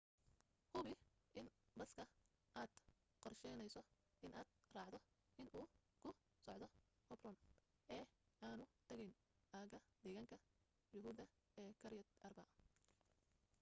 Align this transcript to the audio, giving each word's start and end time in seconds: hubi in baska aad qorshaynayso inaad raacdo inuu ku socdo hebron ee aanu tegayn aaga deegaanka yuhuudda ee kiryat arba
hubi 0.75 0.93
in 1.39 1.47
baska 1.79 2.03
aad 2.61 2.71
qorshaynayso 3.25 3.81
inaad 4.29 4.47
raacdo 4.75 4.99
inuu 5.43 5.65
ku 6.01 6.09
socdo 6.43 6.67
hebron 7.09 7.37
ee 7.97 8.03
aanu 8.49 8.65
tegayn 8.87 9.13
aaga 9.59 9.79
deegaanka 10.03 10.37
yuhuudda 10.93 11.25
ee 11.61 11.69
kiryat 11.81 12.09
arba 12.27 12.43